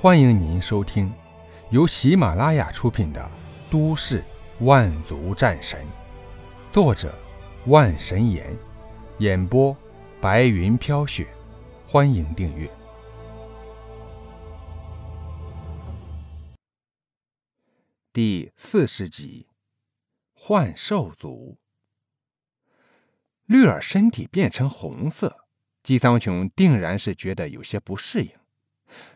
[0.00, 1.12] 欢迎您收听
[1.72, 3.20] 由喜马拉雅出品的
[3.72, 4.22] 《都市
[4.60, 5.84] 万族战神》，
[6.72, 7.12] 作者
[7.66, 8.56] 万神岩，
[9.18, 9.76] 演播
[10.20, 11.26] 白云飘雪。
[11.84, 12.70] 欢迎订阅
[18.12, 19.48] 第四十集
[20.32, 21.58] 《幻兽族》。
[23.46, 25.48] 绿儿身体变成红色，
[25.82, 28.30] 姬苍穹定然是觉得有些不适应。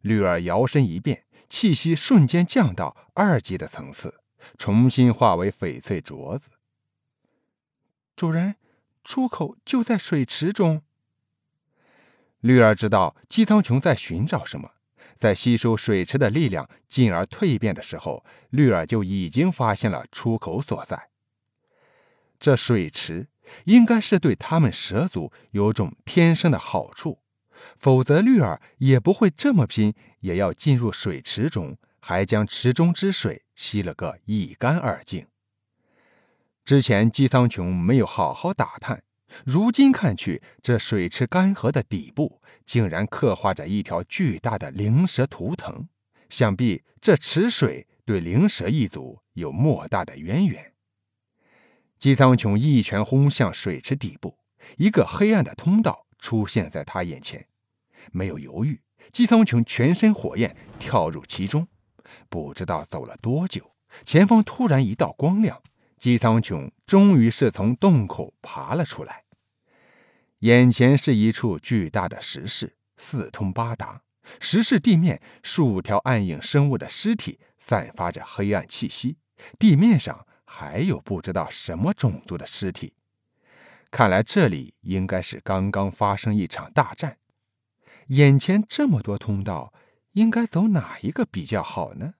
[0.00, 4.20] 绿儿摇身一变，气息瞬间降到二级的层次，
[4.56, 6.50] 重新化为翡翠镯子。
[8.16, 8.56] 主人，
[9.04, 10.82] 出口就在水池中。
[12.40, 14.70] 绿儿知道姬苍穹在寻找什么，
[15.16, 21.10] 在吸收水池的力量，进而蜕变的时候，绿儿就已经发现了出口所在。
[22.38, 23.26] 这水池
[23.64, 27.18] 应该是对他们蛇族有种天生的好处，
[27.78, 35.26] 否则绿儿也不会这么拼，也要进入水池中，还将池中之水吸了个一干二净。
[36.64, 39.02] 之前姬苍穹没有好好打探。
[39.44, 45.86] 如今看去，这水池干涸的底部竟然刻画着一条巨大的灵蛇图腾，
[46.30, 50.72] 想必这池水对灵蛇一族有莫大的渊源。
[51.98, 54.38] 姬苍穹一拳轰向水池底部，
[54.78, 57.46] 一个黑暗的通道出现在他眼前。
[58.12, 58.80] 没有犹豫，
[59.12, 61.66] 姬苍穹全身火焰跳入其中。
[62.28, 63.74] 不知道走了多久，
[64.04, 65.60] 前方突然一道光亮。
[65.98, 69.24] 姬苍穹终于是从洞口爬了出来，
[70.38, 74.02] 眼前是一处巨大的石室，四通八达。
[74.40, 79.16] 石室地面数条暗影生物的尸体散发着黑暗气息，
[79.58, 82.92] 地面上还有不知道什么种族的尸体。
[83.90, 87.18] 看来这里应该是刚刚发生一场大战。
[88.08, 89.72] 眼前这么多通道，
[90.12, 92.14] 应该走哪一个比较好呢？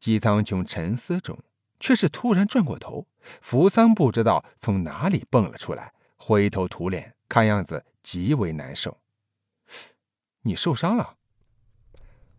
[0.00, 1.38] 姬苍穹沉思中。
[1.82, 3.08] 却是突然转过头，
[3.40, 9.00] 扶桑不知道从哪里蹦了出来，灰头土脸，看样子极为难受。
[10.42, 11.16] 你受伤了？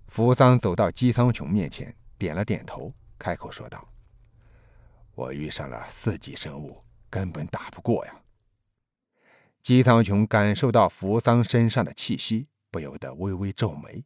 [0.07, 3.85] 扶桑走到姬苍穹面前，点了点头，开口说道
[5.13, 8.16] ：“我遇上了四级生物，根本打不过呀。”
[9.63, 14.03] 姬苍穹感受到扶桑身上的气息，不由得微微皱眉。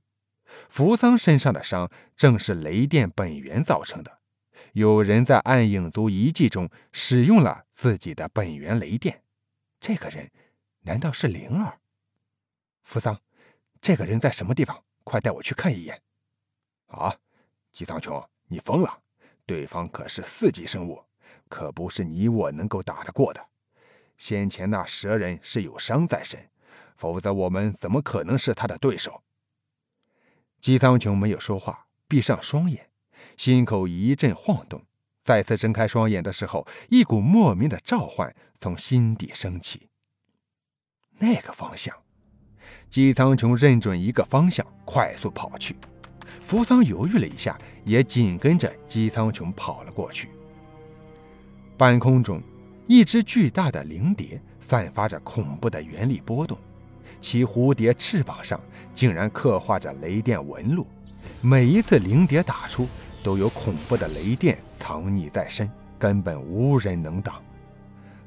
[0.70, 4.20] 扶桑身上的伤正是雷电本源造成的。
[4.74, 9.24] 有人在暗影族遗迹中使用了自己的本源雷电，
[9.80, 10.30] 这个人
[10.82, 11.80] 难道是灵儿？
[12.84, 13.20] 扶桑，
[13.82, 14.84] 这个人在什么地方？
[15.04, 16.00] 快带我去看一眼！
[16.88, 17.16] 啊，
[17.74, 19.02] 姬苍穹，你疯了！
[19.48, 21.04] 对方可是四级生物，
[21.50, 23.44] 可不是你我能够打得过的。
[24.18, 26.50] 先前那蛇人是有伤在身，
[26.96, 29.22] 否则我们怎么可能是他的对手？
[30.60, 32.90] 姬苍穹没有说话，闭上双眼。
[33.36, 34.82] 心口一阵晃动，
[35.24, 39.90] 再次睁开双眼的时候，一股莫名的召唤从心底升起。
[41.20, 41.96] 那个方向，
[42.90, 45.76] 姬苍穹认准一个方向，快速跑去。
[46.42, 50.30] 扶桑犹豫了一下，也紧跟着姬苍穹跑了过去。
[51.78, 52.42] 半空中，
[52.88, 56.58] 一只巨大的灵蝶散发着恐怖的原力波动，
[57.22, 58.60] 其蝴蝶翅膀上
[58.96, 60.88] 竟然刻画着雷电纹路，
[61.42, 62.88] 每一次灵蝶打出。
[63.24, 67.42] 都有恐怖的雷电藏匿在身，根本无人能挡。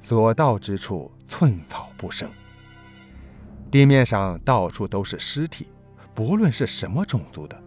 [0.03, 2.29] 所到之处，寸草不生。
[3.71, 5.69] 地面上到处都是尸体，
[6.15, 7.59] 不论是什么种族的。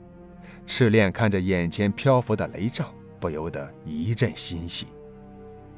[0.67, 2.87] 赤练看着眼前漂浮的雷杖，
[3.19, 4.85] 不由得一阵欣喜。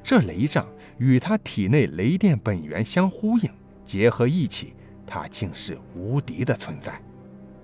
[0.06, 0.64] 这雷杖
[1.00, 3.50] 与他体内雷电本源相呼应，
[3.84, 7.02] 结合一起，他竟是无敌的存在。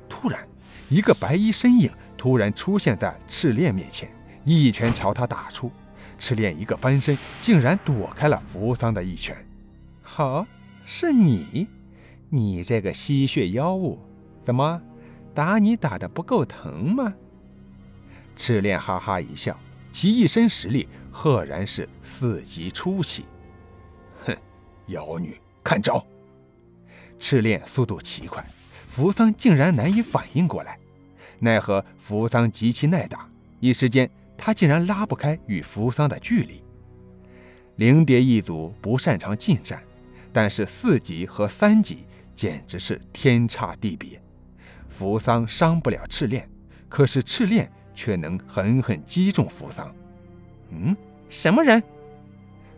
[0.10, 0.42] 突然，
[0.90, 1.92] 一个白衣身影。
[2.18, 4.10] 突然出现在赤练面前，
[4.44, 5.72] 一拳朝他打出。
[6.18, 9.36] 赤练一个翻身，竟然躲开了扶桑的一拳。
[10.02, 10.46] 好，
[10.84, 11.68] 是你，
[12.30, 14.00] 你这个吸血妖物，
[14.44, 14.82] 怎么
[15.36, 17.14] 打你打的不够疼吗？
[18.36, 19.60] 赤练哈哈一笑，
[19.92, 23.26] 其一身实力赫然是四级初期。
[24.26, 24.36] 哼，
[24.88, 26.06] 妖女，看招！
[27.20, 28.44] 赤练速度奇快，
[28.88, 30.80] 扶桑竟然难以反应过来。
[31.38, 33.30] 奈何扶桑极其耐打，
[33.60, 36.64] 一时间他竟然拉不开与扶桑的距离。
[37.76, 39.82] 灵蝶一族不擅长近战，
[40.32, 42.06] 但是四级和三级
[42.36, 44.22] 简直是天差地别。
[44.88, 46.50] 扶桑伤不了赤练，
[46.90, 49.94] 可是赤练却能狠狠击中扶桑。
[50.72, 50.96] 嗯，
[51.30, 51.82] 什么人？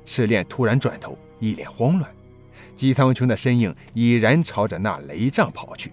[0.05, 2.11] 赤练突然转头，一脸慌乱。
[2.75, 5.91] 姬苍穹的身影已然朝着那雷杖跑去。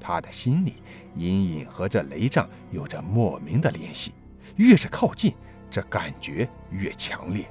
[0.00, 0.74] 他的心里
[1.16, 4.12] 隐隐和这雷杖有着莫名的联系，
[4.56, 5.34] 越是靠近，
[5.70, 7.48] 这感觉越强烈。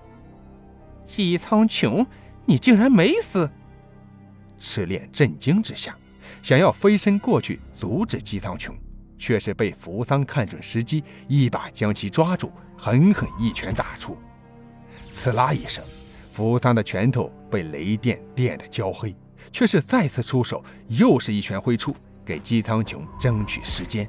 [1.06, 2.06] 姬苍穹，
[2.46, 3.50] 你竟然没死！
[4.58, 5.98] 赤练震惊之下，
[6.42, 8.72] 想要飞身过去阻止姬苍穹，
[9.18, 14.18] 却是被扶桑看准时机，一把将其抓住，狠狠一拳打出。
[14.98, 15.84] 刺啦一声，
[16.32, 19.16] 扶桑的拳头被雷电电得焦黑，
[19.52, 21.96] 却是再次出手，又是一拳挥出，
[22.26, 24.08] 给姬苍穹争取时间。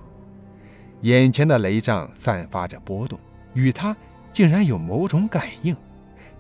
[1.03, 3.19] 眼前的雷杖散发着波动，
[3.55, 3.97] 与他
[4.33, 5.77] 竟然有某种感应。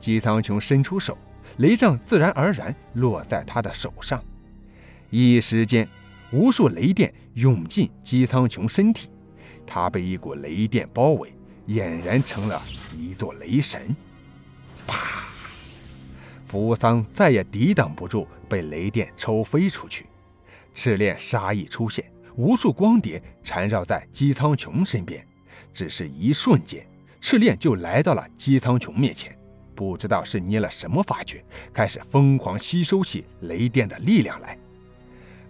[0.00, 1.16] 姬苍穹伸出手。
[1.58, 4.22] 雷杖自然而然落在他的手上，
[5.10, 5.88] 一时间，
[6.32, 9.08] 无数雷电涌进姬苍穹身体，
[9.64, 11.32] 他被一股雷电包围，
[11.68, 12.60] 俨然成了
[12.96, 13.94] 一座雷神。
[14.86, 15.24] 啪！
[16.44, 20.06] 扶桑再也抵挡不住，被雷电抽飞出去。
[20.74, 22.04] 赤练杀意出现，
[22.36, 25.26] 无数光碟缠绕在姬苍穹身边，
[25.72, 26.86] 只是一瞬间，
[27.20, 29.36] 赤练就来到了姬苍穹面前。
[29.74, 34.58] 不知道是捏了什么法诀，开始疯狂吸收起雷电的力量来。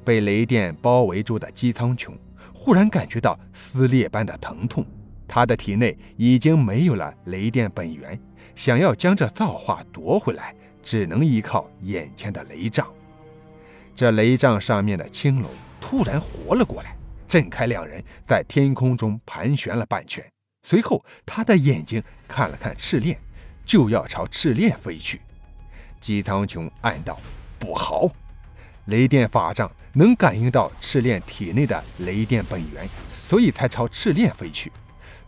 [0.06, 2.12] 被雷电包围住的姬苍穹
[2.54, 4.86] 忽然感觉到撕裂般的疼痛，
[5.26, 8.18] 他的体内已经没有了雷电本源，
[8.54, 12.86] 想要将这造化夺回来，只能依靠眼前的雷杖。
[13.94, 15.50] 这雷杖上面的青龙
[15.80, 20.24] 突然活了过来，震开两人在天空中盘旋了半圈，
[20.62, 23.18] 随后他的眼睛看了看赤炼。
[23.64, 25.20] 就要朝赤炼飞去，
[26.00, 27.18] 姬苍穹暗道
[27.58, 28.08] ：“不好，
[28.86, 32.88] 雷电法杖能感应到赤炼体内的雷电本源，
[33.28, 34.72] 所以才朝赤炼飞去。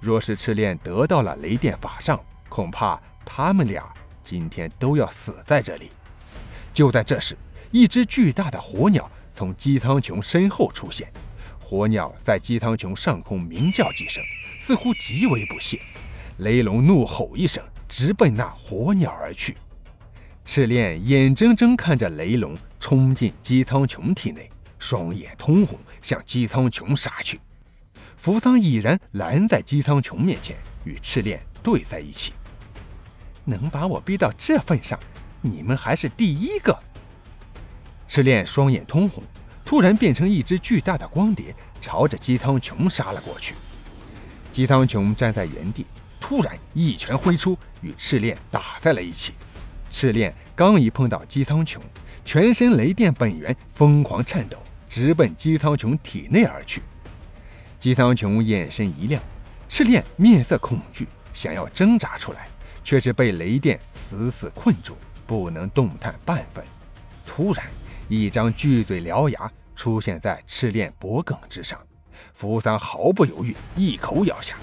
[0.00, 3.84] 若是赤炼得到了雷电法杖，恐怕他们俩
[4.22, 5.90] 今天都要死在这里。”
[6.72, 7.36] 就在这时，
[7.70, 11.12] 一只巨大的火鸟从姬苍穹身后出现，
[11.58, 14.22] 火鸟在姬苍穹上空鸣叫几声，
[14.60, 15.80] 似乎极为不屑。
[16.38, 17.62] 雷龙怒吼一声。
[17.90, 19.56] 直奔那火鸟而去，
[20.48, 24.48] 赤炼眼睁睁看着雷龙冲进姬苍穹体内，
[24.78, 27.38] 双眼通红，向姬苍穹杀去。
[28.16, 32.32] 扶桑已然拦在姬苍穹面前，与赤炼对在一起。
[33.44, 34.98] 能把我逼到这份上，
[35.42, 36.74] 你们还是第一个。
[38.06, 39.22] 赤炼双眼通红，
[39.66, 43.54] 突然变成一只巨大的光碟，朝着姬苍穹杀了过去。
[44.50, 45.84] 姬苍穹站在原地。
[46.20, 49.34] 突然一拳挥出，与赤炼打在了一起。
[49.90, 51.78] 赤炼刚一碰到姬苍穹，
[52.24, 54.58] 全身雷电本源疯狂颤抖，
[54.88, 56.82] 直奔姬苍穹体内而去。
[57.78, 59.22] 姬苍穹眼神一亮，
[59.68, 62.48] 赤炼面色恐惧，想要挣扎出来，
[62.82, 64.96] 却是被雷电死死困住，
[65.26, 66.64] 不能动弹半分。
[67.24, 67.64] 突然，
[68.08, 71.78] 一张巨嘴獠牙出现在赤炼脖颈之上，
[72.32, 74.56] 扶桑毫不犹豫，一口咬下。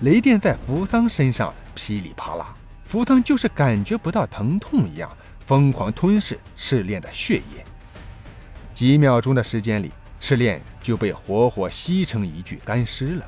[0.00, 2.54] 雷电在扶桑身上噼里啪啦，
[2.88, 7.62] 扶桑就是感觉不到疼痛一样，疯狂吞噬赤炼的血液。
[8.72, 13.26] 几秒钟的时间里，赤炼就被活活吸成一具干尸了。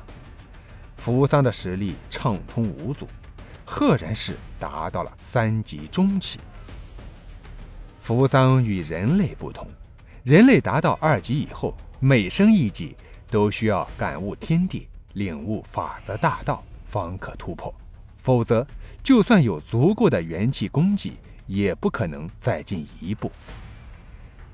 [0.97, 3.07] 扶桑的实力畅通无阻，
[3.63, 6.39] 赫然是达到了三级中期。
[8.01, 9.67] 扶桑与人类不同，
[10.23, 12.95] 人类达到二级以后，每升一级
[13.29, 14.87] 都需要感悟天地。
[15.13, 17.71] 领悟法则大道，方可突破；
[18.21, 18.65] 否则，
[19.03, 23.31] 就算有足够的元气功绩，也不可能再进一步。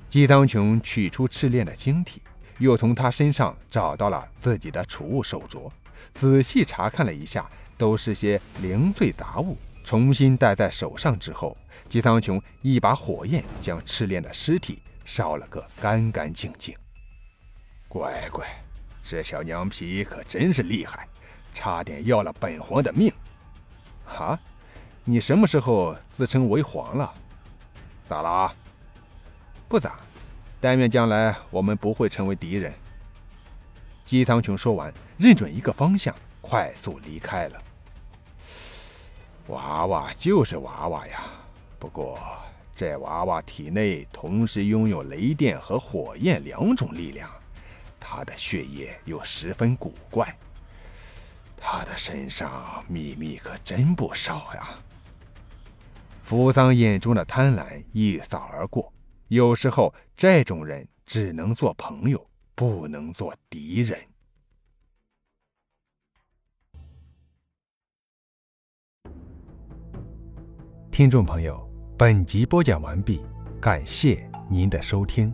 [0.08, 2.22] 姬苍穹取出赤炼的晶体，
[2.58, 5.70] 又从他身上找到了自己的储物手镯，
[6.14, 9.56] 仔细查看了一下，都是些零碎杂物。
[9.84, 11.56] 重新戴在手上之后，
[11.88, 16.74] 姬苍穹一把火焰将赤炼的尸体烧了个干干净净。
[17.86, 18.46] 乖乖。
[19.02, 21.08] 这小娘皮可真是厉害，
[21.54, 23.10] 差点要了本皇的命！
[24.18, 24.38] 啊，
[25.04, 27.14] 你什么时候自称为皇了？
[28.08, 28.52] 咋啦？
[29.68, 30.00] 不咋，
[30.60, 32.72] 但愿将来我们不会成为敌人。
[34.04, 37.58] 姬苍穹说完，认准一个方向，快速离开了。
[39.48, 41.24] 娃娃就是娃娃呀，
[41.78, 42.18] 不过
[42.74, 47.30] 这娃娃体内同时拥有雷电和火焰两种力量。
[48.00, 50.34] 他的血液又十分古怪，
[51.60, 54.68] 他的身上秘密可真不少呀。
[56.22, 58.92] 扶桑眼中的贪婪一扫而过，
[59.28, 63.98] 有时候这种人只能做朋友，不能做敌人。
[70.90, 73.24] 听众朋友，本集播讲完毕，
[73.60, 75.32] 感谢您的收听。